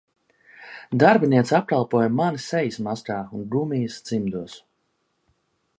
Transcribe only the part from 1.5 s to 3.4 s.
apkalpoja mani sejas maskā